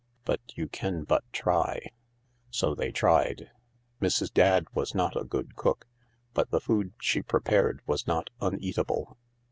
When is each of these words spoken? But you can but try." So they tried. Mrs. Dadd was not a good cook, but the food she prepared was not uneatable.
But 0.25 0.39
you 0.55 0.67
can 0.67 1.03
but 1.03 1.23
try." 1.31 1.91
So 2.49 2.73
they 2.73 2.91
tried. 2.91 3.51
Mrs. 4.01 4.33
Dadd 4.33 4.65
was 4.73 4.95
not 4.95 5.15
a 5.15 5.23
good 5.23 5.55
cook, 5.55 5.85
but 6.33 6.49
the 6.49 6.59
food 6.59 6.93
she 6.99 7.21
prepared 7.21 7.81
was 7.85 8.07
not 8.07 8.31
uneatable. 8.41 9.15